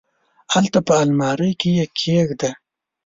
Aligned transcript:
هلته 0.53 0.79
په 0.87 0.93
المارۍ 1.05 1.51
کي 1.61 1.69
یې 1.77 1.85
کښېږده! 1.95 2.51